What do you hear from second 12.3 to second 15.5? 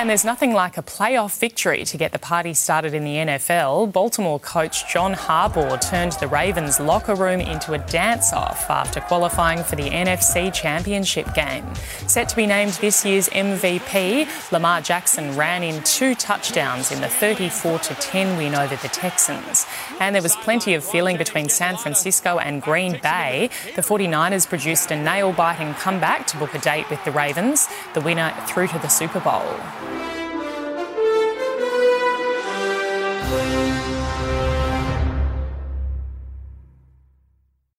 to be named this year's MVP, Lamar Jackson